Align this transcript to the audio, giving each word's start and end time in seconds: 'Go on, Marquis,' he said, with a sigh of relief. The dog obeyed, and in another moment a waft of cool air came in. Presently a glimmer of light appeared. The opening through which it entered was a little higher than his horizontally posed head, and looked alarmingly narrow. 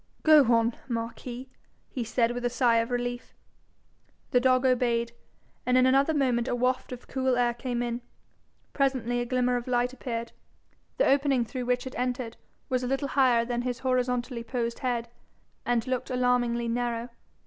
'Go 0.23 0.51
on, 0.51 0.73
Marquis,' 0.87 1.47
he 1.87 2.03
said, 2.03 2.31
with 2.31 2.43
a 2.43 2.49
sigh 2.49 2.77
of 2.77 2.89
relief. 2.89 3.35
The 4.31 4.39
dog 4.39 4.65
obeyed, 4.65 5.11
and 5.63 5.77
in 5.77 5.85
another 5.85 6.15
moment 6.15 6.47
a 6.47 6.55
waft 6.55 6.91
of 6.91 7.07
cool 7.07 7.37
air 7.37 7.53
came 7.53 7.83
in. 7.83 8.01
Presently 8.73 9.19
a 9.19 9.27
glimmer 9.27 9.57
of 9.57 9.67
light 9.67 9.93
appeared. 9.93 10.31
The 10.97 11.05
opening 11.05 11.45
through 11.45 11.65
which 11.65 11.85
it 11.85 11.93
entered 11.99 12.35
was 12.67 12.81
a 12.81 12.87
little 12.87 13.09
higher 13.09 13.45
than 13.45 13.61
his 13.61 13.77
horizontally 13.85 14.43
posed 14.43 14.79
head, 14.79 15.07
and 15.67 15.85
looked 15.85 16.09
alarmingly 16.09 16.67
narrow. 16.67 17.09